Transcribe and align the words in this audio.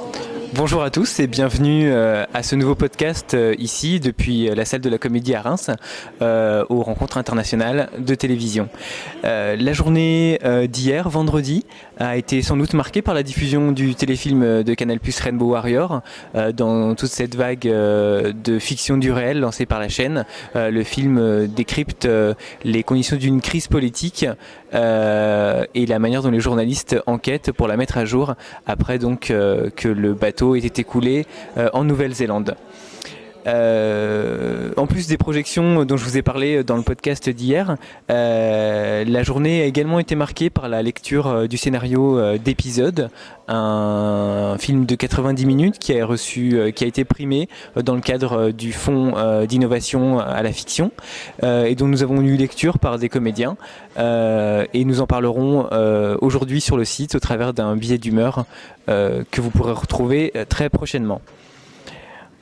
있습니다. 0.00 0.29
Bonjour 0.60 0.82
à 0.82 0.90
tous 0.90 1.20
et 1.20 1.26
bienvenue 1.26 1.90
euh, 1.90 2.26
à 2.34 2.42
ce 2.42 2.54
nouveau 2.54 2.74
podcast 2.74 3.32
euh, 3.32 3.54
ici 3.58 3.98
depuis 3.98 4.44
la 4.54 4.66
salle 4.66 4.82
de 4.82 4.90
la 4.90 4.98
Comédie 4.98 5.34
à 5.34 5.40
Reims 5.40 5.70
euh, 6.20 6.66
aux 6.68 6.82
rencontres 6.82 7.16
internationales 7.16 7.88
de 7.96 8.14
télévision. 8.14 8.68
la 9.22 9.72
journée 9.72 10.38
d'hier, 10.68 11.08
vendredi, 11.08 11.64
a 11.98 12.18
été 12.18 12.42
sans 12.42 12.58
doute 12.58 12.74
marquée 12.74 13.00
par 13.00 13.14
la 13.14 13.22
diffusion 13.22 13.72
du 13.72 13.94
téléfilm 13.94 14.62
de 14.62 14.74
Canal 14.74 15.00
Plus 15.00 15.18
Rainbow 15.18 15.52
Warrior 15.52 16.02
dans 16.54 16.94
toute 16.94 17.08
cette 17.08 17.36
vague 17.36 17.62
de 17.62 18.58
fiction 18.58 18.98
du 18.98 19.12
réel 19.12 19.40
lancée 19.40 19.64
par 19.64 19.80
la 19.80 19.88
chaîne. 19.88 20.26
le 20.54 20.82
film 20.82 21.46
décrypte 21.46 22.08
les 22.64 22.82
conditions 22.82 23.16
d'une 23.16 23.40
crise 23.40 23.68
politique 23.68 24.26
et 24.72 25.86
la 25.86 25.98
manière 25.98 26.22
dont 26.22 26.30
les 26.30 26.40
journalistes 26.40 26.96
enquêtent 27.06 27.52
pour 27.52 27.68
la 27.68 27.76
mettre 27.76 27.96
à 27.98 28.04
jour 28.04 28.34
après 28.66 28.98
donc 28.98 29.26
que 29.28 29.88
le 29.88 30.14
bateau 30.14 30.49
est 30.54 30.78
écoulé 30.78 31.26
euh, 31.56 31.68
en 31.72 31.84
Nouvelle-Zélande. 31.84 32.56
Euh, 33.46 34.72
en 34.76 34.86
plus 34.86 35.06
des 35.06 35.16
projections 35.16 35.84
dont 35.84 35.96
je 35.96 36.04
vous 36.04 36.16
ai 36.16 36.22
parlé 36.22 36.62
dans 36.62 36.76
le 36.76 36.82
podcast 36.82 37.28
d'hier, 37.28 37.76
euh, 38.10 39.04
la 39.06 39.22
journée 39.22 39.62
a 39.62 39.64
également 39.64 39.98
été 39.98 40.14
marquée 40.14 40.50
par 40.50 40.68
la 40.68 40.82
lecture 40.82 41.48
du 41.48 41.56
scénario 41.56 42.36
d'épisode, 42.38 43.10
un 43.48 44.56
film 44.58 44.84
de 44.86 44.94
90 44.94 45.46
minutes 45.46 45.78
qui 45.78 45.92
a 45.92 46.06
qui 46.06 46.84
a 46.84 46.86
été 46.86 47.04
primé 47.04 47.48
dans 47.76 47.94
le 47.94 48.00
cadre 48.00 48.50
du 48.50 48.72
fonds 48.72 49.14
d'innovation 49.46 50.18
à 50.20 50.42
la 50.42 50.52
fiction 50.52 50.92
et 51.42 51.74
dont 51.74 51.88
nous 51.88 52.02
avons 52.02 52.20
eu 52.20 52.36
lecture 52.36 52.78
par 52.78 52.98
des 52.98 53.08
comédiens 53.08 53.56
et 53.98 54.84
nous 54.84 55.00
en 55.00 55.06
parlerons 55.06 55.68
aujourd'hui 56.20 56.60
sur 56.60 56.76
le 56.76 56.84
site 56.84 57.14
au 57.14 57.20
travers 57.20 57.52
d'un 57.52 57.76
billet 57.76 57.98
d'humeur 57.98 58.44
que 58.86 59.40
vous 59.40 59.50
pourrez 59.50 59.72
retrouver 59.72 60.32
très 60.48 60.68
prochainement. 60.68 61.20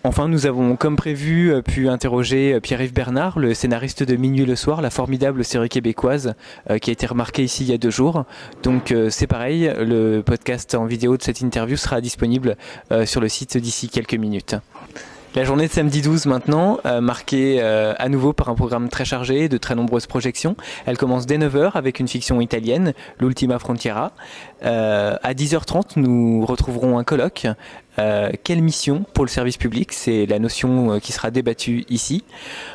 Enfin, 0.05 0.29
nous 0.29 0.47
avons, 0.47 0.77
comme 0.77 0.95
prévu, 0.95 1.53
euh, 1.53 1.61
pu 1.61 1.89
interroger 1.89 2.55
euh, 2.55 2.61
Pierre-Yves 2.61 2.93
Bernard, 2.93 3.41
le 3.41 3.53
scénariste 3.53 4.05
de 4.05 4.15
Minuit 4.15 4.47
le 4.47 4.55
soir, 4.55 4.81
la 4.81 4.91
formidable 4.91 5.45
série 5.45 5.69
québécoise 5.69 6.35
euh, 6.71 6.79
qui 6.79 6.91
a 6.91 6.93
été 6.93 7.05
remarquée 7.05 7.43
ici 7.43 7.65
il 7.65 7.71
y 7.71 7.75
a 7.75 7.79
deux 7.79 7.91
jours. 7.91 8.25
Donc 8.63 8.95
c'est 9.11 9.27
pareil, 9.27 9.73
le 9.79 10.21
podcast 10.21 10.75
en 10.75 10.85
vidéo 10.85 11.17
de 11.17 11.23
cette 11.23 11.41
interview 11.41 11.77
sera 11.77 12.01
disponible 12.01 12.57
sur 13.05 13.21
le 13.21 13.29
site 13.29 13.57
d'ici 13.57 13.89
quelques 13.89 14.15
minutes. 14.15 14.57
La 15.35 15.45
journée 15.45 15.67
de 15.67 15.73
samedi 15.73 16.01
12 16.01 16.27
maintenant, 16.27 16.79
marquée 17.01 17.61
à 17.61 18.09
nouveau 18.09 18.33
par 18.33 18.49
un 18.49 18.55
programme 18.55 18.89
très 18.89 19.05
chargé, 19.05 19.49
de 19.49 19.59
très 19.59 19.75
nombreuses 19.75 20.07
projections. 20.07 20.57
Elle 20.87 20.97
commence 20.97 21.27
dès 21.27 21.39
9h 21.39 21.73
avec 21.75 22.01
une 22.01 22.09
fiction 22.09 22.41
italienne, 22.41 22.95
L'Ultima 23.21 23.59
Frontiera. 23.59 24.13
À 24.63 25.35
10h30, 25.35 25.93
nous 25.97 26.45
retrouverons 26.47 26.99
un 26.99 27.05
colloque. 27.05 27.47
Quelle 28.45 28.63
mission 28.63 29.05
pour 29.13 29.25
le 29.25 29.31
service 29.31 29.57
public 29.57 29.93
C'est 29.93 30.27
la 30.27 30.39
notion 30.39 31.01
qui 31.01 31.13
sera 31.13 31.31
débattue 31.31 31.85
ici. 31.89 32.25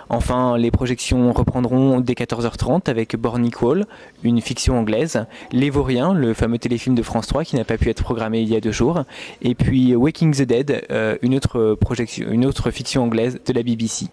Enfin, 0.10 0.58
les 0.58 0.70
projections 0.70 1.32
reprendront 1.32 2.00
dès 2.00 2.14
14h30 2.14 2.90
avec 2.90 3.16
Born 3.16 3.46
Equal, 3.46 3.86
une 4.24 4.42
fiction 4.42 4.78
anglaise, 4.78 5.26
Les 5.52 5.70
Vauriens, 5.70 6.14
le 6.14 6.34
fameux 6.34 6.58
téléfilm 6.58 6.96
de 6.96 7.04
France 7.04 7.28
3 7.28 7.44
qui 7.44 7.56
n'a 7.56 7.64
pas 7.64 7.78
pu 7.78 7.90
être 7.90 8.04
programmé 8.04 8.42
il 8.42 8.50
y 8.50 8.56
a 8.56 8.60
deux 8.60 8.72
jours, 8.72 9.04
et 9.42 9.56
puis 9.56 9.96
Waking 9.96 10.36
the 10.36 10.44
Dead, 10.44 10.86
une 11.22 11.36
autre 11.36 11.76
projection, 11.80 12.28
une 12.30 12.46
autre 12.46 12.70
fiction 12.72 13.04
anglaise 13.04 13.40
de 13.46 13.54
la 13.54 13.64
BBC. 13.64 14.08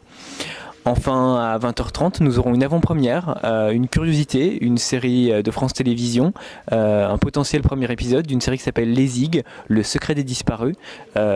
Enfin, 0.86 1.36
à 1.36 1.59
20h30, 1.59 2.23
nous 2.23 2.39
aurons 2.39 2.55
une 2.55 2.62
avant-première, 2.62 3.39
euh, 3.45 3.70
une 3.70 3.86
curiosité, 3.86 4.64
une 4.64 4.78
série 4.78 5.31
euh, 5.31 5.42
de 5.42 5.50
France 5.50 5.75
Télévisions, 5.75 6.33
euh, 6.72 7.06
un 7.06 7.19
potentiel 7.19 7.61
premier 7.61 7.92
épisode 7.92 8.27
d'une 8.27 8.41
série 8.41 8.56
qui 8.56 8.62
s'appelle 8.62 8.91
Les 8.91 9.06
Zig, 9.06 9.45
Le 9.69 9.83
secret 9.83 10.14
des 10.14 10.25
disparus, 10.25 10.77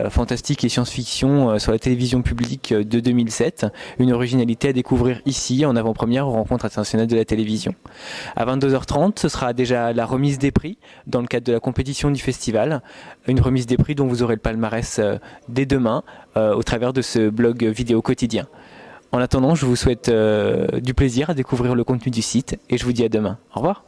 fantastique 0.09 0.63
et 0.63 0.69
science-fiction 0.69 1.59
sur 1.59 1.71
la 1.71 1.79
télévision 1.79 2.21
publique 2.21 2.73
de 2.73 2.99
2007, 2.99 3.67
une 3.99 4.11
originalité 4.11 4.69
à 4.69 4.73
découvrir 4.73 5.21
ici 5.25 5.65
en 5.65 5.75
avant-première 5.75 6.27
aux 6.27 6.31
rencontres 6.31 6.65
internationales 6.65 7.07
de 7.07 7.15
la 7.15 7.25
télévision. 7.25 7.75
À 8.35 8.45
22h30, 8.45 9.19
ce 9.19 9.29
sera 9.29 9.53
déjà 9.53 9.93
la 9.93 10.05
remise 10.05 10.39
des 10.39 10.51
prix 10.51 10.77
dans 11.07 11.21
le 11.21 11.27
cadre 11.27 11.45
de 11.45 11.53
la 11.53 11.59
compétition 11.59 12.09
du 12.09 12.21
festival, 12.21 12.81
une 13.27 13.39
remise 13.39 13.67
des 13.67 13.77
prix 13.77 13.95
dont 13.95 14.07
vous 14.07 14.23
aurez 14.23 14.35
le 14.35 14.41
palmarès 14.41 14.99
dès 15.49 15.65
demain 15.65 16.03
au 16.35 16.63
travers 16.63 16.93
de 16.93 17.01
ce 17.01 17.29
blog 17.29 17.63
vidéo 17.63 18.01
quotidien. 18.01 18.47
En 19.15 19.19
attendant, 19.19 19.55
je 19.55 19.65
vous 19.65 19.77
souhaite 19.77 20.09
euh, 20.09 20.81
du 20.81 20.93
plaisir 20.93 21.29
à 21.29 21.33
découvrir 21.33 21.73
le 21.73 21.85
contenu 21.85 22.11
du 22.11 22.21
site 22.21 22.59
et 22.69 22.77
je 22.77 22.83
vous 22.83 22.91
dis 22.91 23.05
à 23.05 23.07
demain. 23.07 23.37
Au 23.53 23.59
revoir. 23.59 23.85